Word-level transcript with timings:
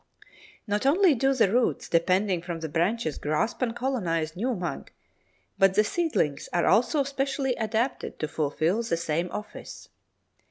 Not 0.65 0.87
only 0.87 1.13
do 1.13 1.31
the 1.35 1.53
roots 1.53 1.87
depending 1.87 2.41
from 2.41 2.59
the 2.61 2.67
branches 2.69 3.19
grasp 3.19 3.61
and 3.61 3.75
colonize 3.75 4.35
new 4.35 4.55
mud, 4.55 4.89
but 5.59 5.75
the 5.75 5.83
seedlings 5.83 6.49
are 6.51 6.65
also 6.65 7.03
specially 7.03 7.53
adapted 7.53 8.17
to 8.17 8.27
fulfil 8.27 8.81
the 8.81 8.97
same 8.97 9.29
office. 9.29 9.89